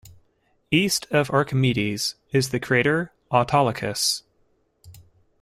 East 0.71 1.05
of 1.11 1.29
Archimedes 1.29 2.15
is 2.31 2.49
the 2.49 2.59
crater 2.59 3.11
Autolycus. 3.29 4.23